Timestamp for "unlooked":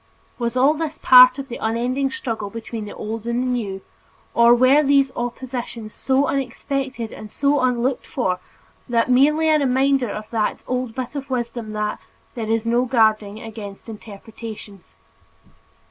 7.59-8.07